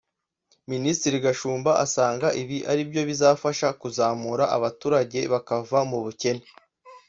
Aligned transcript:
Minisitiri 0.71 1.17
Gashumba 1.25 1.71
asanga 1.85 2.27
ibi 2.41 2.57
aribyo 2.71 3.01
bizafasha 3.09 3.67
kuzamura 3.81 4.43
abaturage 4.57 5.19
bakava 5.33 5.79
mu 5.89 5.99
bukene 6.05 6.43